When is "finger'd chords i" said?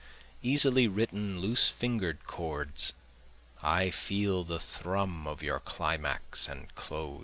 1.69-3.91